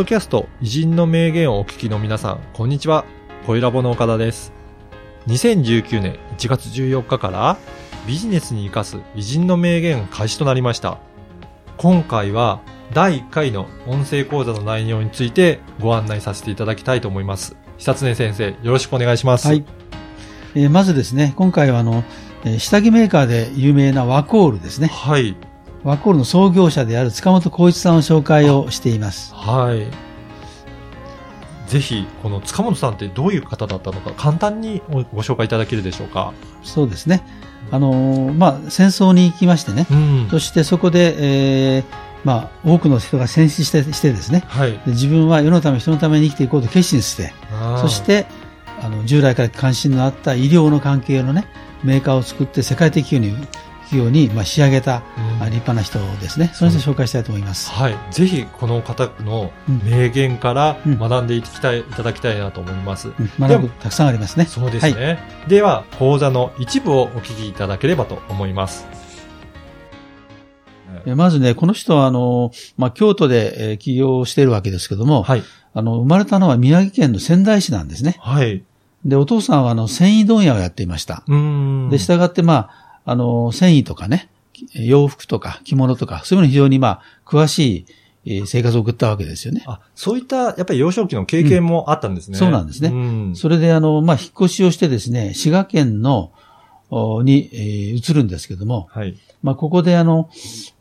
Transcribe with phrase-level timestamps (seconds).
[0.00, 3.04] ドキャスト偉人の名言をお聞きの皆さん、こんにちは。
[3.46, 4.50] 声ラボの岡田です。
[5.26, 7.58] 2019年1月14日から
[8.06, 10.96] ビジネスに生かす偉人の名言開始となりました。
[11.76, 12.62] 今回は
[12.94, 17.54] 第1回の音声講座の内容についてご案内させていただきたいと思います。
[17.76, 19.48] 久常先生、よろしくお願いします。
[19.48, 19.66] はい。
[20.54, 22.04] えーまずですね、今回はあの、
[22.46, 24.86] えー下着メーカーで有名なワコールですね。
[24.86, 25.36] はい。
[25.82, 29.34] ワコールの創業者である塚本浩一さんを紹介をしています。
[29.34, 29.86] はい。
[31.70, 36.32] ぜひ、この塚本さんってどういう方だったのか、簡単にごご紹介いただけるでしょうか？
[36.62, 37.22] そうですね。
[37.70, 39.86] あのーまあ、戦争に行きましてね。
[39.90, 40.28] うん。
[40.30, 41.84] そしてそこで、えー
[42.24, 44.42] まあ、多くの人が戦死してしてですね。
[44.48, 44.72] はい。
[44.72, 47.32] で自分は世のため人のために生きていこうと決心して、
[47.80, 48.26] そし、て、
[48.82, 51.46] あの、従来から関心のあった医療の関係のね、
[51.84, 53.34] メーカーを作って世界的に、
[53.90, 56.50] 企業に、まあ、仕上げた、うんあ立派な人ですね。
[56.54, 57.70] その人を紹介したいと思います。
[57.70, 57.96] はい。
[58.12, 63.08] ぜひ、この方のうん名言からうん学んでいきたい、いただきたいなと思います。
[63.08, 64.44] うん学ぶたくさんありますね。
[64.44, 65.18] そうですね。
[65.48, 68.86] では、講座の一部をお聞きいただければと思います。
[71.06, 75.42] えまずね、この人は、あの、まあ、京都でえー起業をしているわけですけども、はい。
[75.72, 78.16] あの、生まれたのは宮城県の仙台市なんですね。
[78.20, 78.62] はい。
[79.04, 81.22] で、お父さんは、あの、繊維問屋をやっていました。
[81.26, 81.90] うーん。
[81.90, 84.28] で、従って、まあ、あの、繊維とかね、
[84.74, 87.86] 洋服とか着物とか、そういうのに非常に、まあ、詳しい
[88.26, 89.62] えー生活を送ったわけですよね。
[89.66, 92.36] あ、そういった、やっぱり幼少期の経験もあったんですね。
[92.36, 92.94] そうなんですねう
[93.30, 93.36] ん。
[93.36, 96.32] それで、あの、まあ、引っ越しをしてですね、滋賀県の、
[96.90, 99.16] おに、えー移るんですけども、はい。
[99.42, 100.28] まあ、ここであの、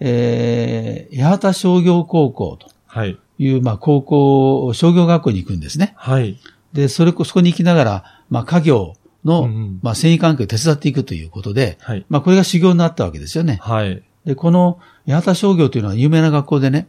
[0.00, 3.18] えー、八幡商業高校とはい。
[3.38, 5.92] いう、まあ、高校、商業学校に行くんですね。
[5.96, 6.40] はい。
[6.72, 12.06] で、それこ、そこに行きながら、まあ、家業の、うんうんまあ、繊維関係を手伝っていくということで、はい。
[12.08, 13.58] まあ、これが修行になったわけですよね。
[13.62, 14.02] はい。
[14.24, 16.88] で、この八幡商業というのは有名な学校でね、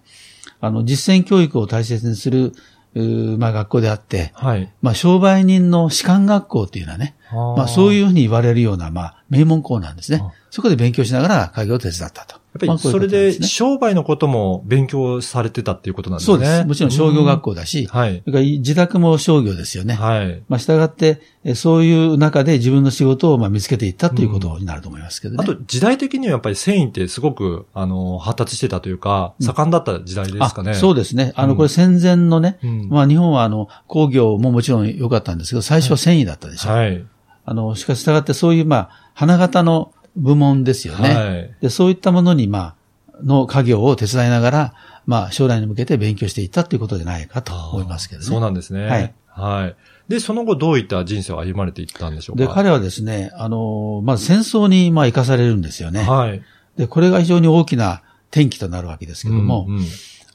[0.62, 2.54] あの、実践教育を大切にする、
[3.38, 4.72] まあ、学校であって、はい。
[4.82, 7.94] まあ、商売人の士官学校っていうのはね、まあ、そうう。
[7.94, 10.32] いうふうに言われるような、まあ、名門校なんですねあ。
[10.50, 12.39] そこで勉強しながら家業を手伝ったと。
[12.52, 16.38] やっぱりそれで商売のことも勉強されてたっていうことなんですね。
[16.38, 16.66] そうです。
[16.66, 18.22] もちろん商業学校だうし、んはい。
[18.26, 19.94] それから自宅も商業ですよね。
[19.94, 20.42] はい。
[20.50, 25.44] まあ、従って、えそういう中で自分の仕事をまあ見つけていったということになると思いますけどね。
[25.44, 30.72] あと、時代的にはやっぱり繊維ってすごく、あの、発達してたというか、うん盛んだった時代ですかね。
[30.72, 31.34] あそうでですね。
[31.36, 36.72] あの、うんこれ戦前のね、うんまあ日本はあの、工業ももちろん良かったんですけど、最初は繊維だったでしょ。
[36.72, 37.06] はい。
[37.46, 41.16] あの、しかし従ってそういうまあ、花形の部門ですよね。
[41.16, 41.56] はい。
[41.62, 42.76] で、そういったものにまあ、
[43.24, 44.74] の家業を手伝いながら、
[45.06, 48.28] まあ、将来に向けて勉強していったということじゃないかと思いますけどね。
[48.28, 48.86] そうなんですね。
[48.86, 49.14] はい。
[49.28, 49.76] はい。
[50.08, 52.44] で、その後どういった人生を歩まれていったんでしょうか？
[52.46, 56.04] で、彼はですね、あの、まず戦争にまあ行かされるんですよね。
[56.04, 56.42] はい。
[56.78, 59.86] で、これが非常に大きな転機となるわけですけども、うんうん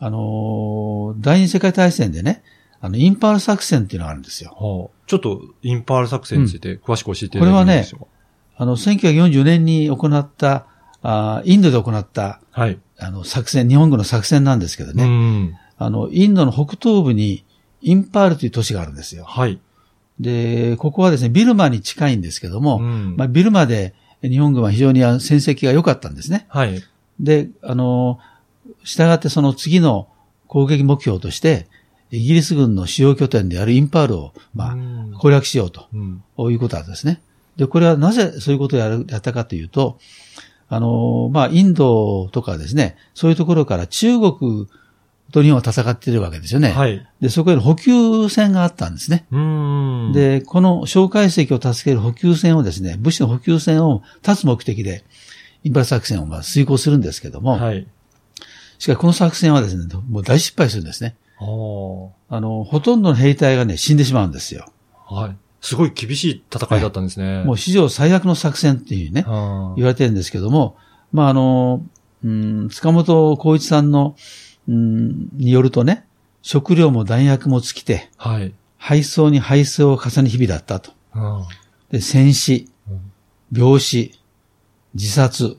[0.00, 2.42] あの、第二次世界大戦でね、
[2.80, 4.50] あの、インパール作戦っていうのがあるんですよ。
[4.50, 8.13] はあちょっと、インパール作戦について詳しく教えていたこれはねだけるでしょう
[8.56, 10.66] あの、1940年に行った、
[11.02, 12.78] あインドで行った、はい。
[12.98, 15.56] あの、作戦、日本軍の作戦なんですけどね、うん。
[15.76, 17.44] あの、インドの北東部に、
[17.82, 19.24] インパールという都市があるんですよ。
[19.24, 19.60] はい。
[20.20, 26.46] で、ここはですね、ビルマに近いんですけども、うんまあ、ビルマで日本軍は非常に戦績が良かったんですね。
[26.48, 26.82] はい。
[27.20, 28.18] で、あの、
[28.84, 30.08] 従ってその次の
[30.46, 31.66] 攻撃目標として、
[32.10, 36.22] イギリス軍の主要拠点であるインパールを、まうんあ、攻略しようとうん。
[36.52, 37.20] いうことなんですね。
[37.56, 39.98] で、これはなぜそういうことをやる、やったかというと、
[40.68, 44.66] あの、まあ、インドとかですね、そういうところから中国
[45.32, 46.70] と日本は戦っているわけですよね。
[46.70, 47.06] はい。
[47.20, 49.26] で、そこへの補給線があったんですね。
[49.30, 55.04] うん。、で、この蒋介石を助ける補給線をですね、物資の補給線を断つ目的で、
[55.64, 57.86] インパルス作戦をまあ遂行するんですけども、はい。
[58.78, 61.16] しかしこの作戦はですね、もう大失敗するんですね。
[61.38, 62.36] ああ。
[62.36, 64.66] あの、ほとんどの兵隊がね、死んでしまうんですよ。
[65.06, 65.36] はい。
[65.64, 67.42] すごい厳しい戦いだったんですね。
[67.44, 70.76] もう史上最悪の作戦っていうね、あ言われてるんですけども、
[71.10, 71.82] まあ、あの、
[72.22, 74.14] うん、塚本光一さんの、
[74.68, 76.04] うん、によるとね、
[76.42, 78.28] 食料も弾薬も尽きて、あ。
[78.28, 78.52] はい。
[78.76, 80.92] 配送に配送を重ね日々だったと。
[81.14, 81.44] うん
[81.90, 82.68] で、戦死、
[83.50, 84.18] 病死、
[84.94, 85.56] 自殺、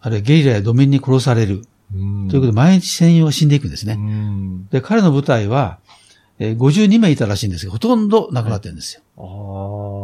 [0.00, 1.62] あるいはゲリラやドミンに殺される。
[1.94, 3.94] うんということで、毎日戦友が死んでいくんですね。
[3.94, 4.68] うん。
[4.70, 5.78] で、彼の部隊は、
[6.38, 9.02] えー52名いたらしいんですけど、ほとんど亡くなってるんですよ。
[9.16, 9.24] ああ。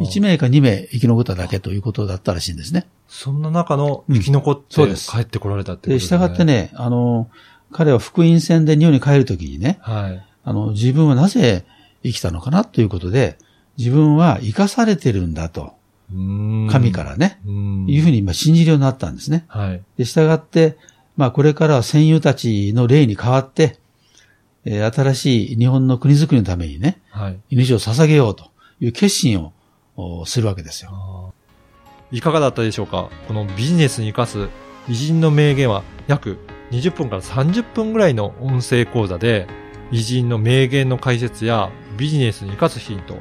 [0.04, 2.86] 1名か2名生き残っただけということだったらしいんですね。
[3.08, 6.00] そんな中の生き残ってそうです帰ってこられたってことで、ね。
[6.00, 6.44] 従って。
[6.44, 7.30] ね、あの、
[7.72, 10.26] 彼は福音戦で日本に帰るときにね、はい。
[10.42, 11.64] あの、自分はなぜ
[12.02, 13.38] 生きたのかなということで、
[13.78, 15.74] 自分は生かされてるんだと、
[16.10, 17.86] 神神からね、うん。
[17.88, 19.44] いうふうに今信じるようになったんですね。
[19.48, 19.82] はい。
[19.96, 20.76] で、従って、
[21.16, 23.78] まあこれからは戦友たちの例に代わって、
[24.64, 27.40] えー新しい日本の国づくりのためにね、はい。
[27.50, 28.50] 命を捧げようと
[28.80, 29.52] いう決心を
[29.96, 31.34] おするわけですよ。
[32.10, 33.10] いかがだったでしょうか？
[33.28, 34.48] このビジネスに活かす
[34.88, 36.38] 偉人の名言は約
[36.70, 39.46] 20分から30分ぐらいの音声講座で
[39.90, 43.18] 偉人の名言の解説やビジネスに活かすヒント、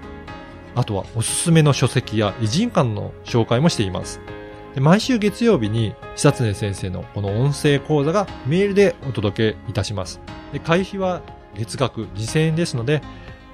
[0.75, 4.19] あとはおすすめの書籍や偉人館の紹介もしています。
[4.73, 10.19] で毎週月曜日に久常先生のこの音声講座がメールでお届けいたします。
[10.51, 11.21] で会費は
[11.55, 13.01] 月額2000円ですので、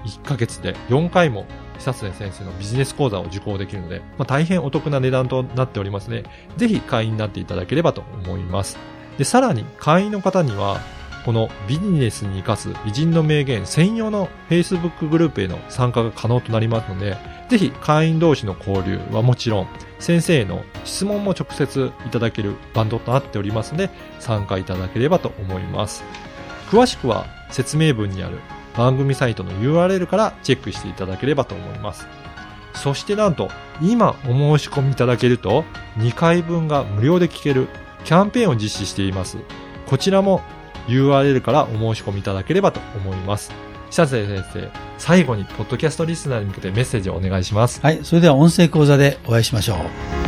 [0.04, 1.44] 1ヶ月で4回も
[1.78, 6.24] 久常先生のビジネス講座を受講できるので、まあ、大変お得な値段となっておりますので、
[6.56, 8.78] ぜひ会員になっていただければと思います。
[9.18, 10.80] で、さらに会員の方には、
[11.26, 17.18] このビジネスに活かす偉人の名言専用の Facebook グループへの参加が可能となりますので、
[17.50, 19.68] ぜひ会員同士の交流はもちろん、
[20.00, 26.02] 先生への質問も直接いただけるバンドとなっておりますので、参加いただければと思います。
[26.70, 28.38] 詳しくは説明文にある
[28.76, 32.06] 番組サイトの URL からチェックしていただければと思います。
[32.74, 33.50] そしてなんと、
[33.82, 35.64] 今お申し込みいただけると、
[35.98, 37.68] 2回分が無料で聞ける
[38.04, 39.38] キャンペーンを実施しています。
[39.86, 40.40] こちらも
[40.86, 43.69] URL からお申し込みいただければと思います。
[43.90, 47.80] 久瀬先生、最後にポッドキャストリスナーに向けてメッセージをお願いします。
[47.80, 48.00] はい。
[48.04, 50.19] それでは音声講座でお会いしましょう。